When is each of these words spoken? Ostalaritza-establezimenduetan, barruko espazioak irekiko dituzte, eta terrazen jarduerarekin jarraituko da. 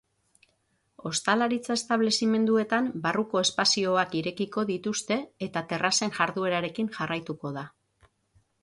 Ostalaritza-establezimenduetan, 1.09 2.87
barruko 3.03 3.43
espazioak 3.45 4.19
irekiko 4.23 4.67
dituzte, 4.73 5.21
eta 5.49 5.65
terrazen 5.75 6.19
jarduerarekin 6.19 6.95
jarraituko 6.99 7.59
da. 7.63 7.71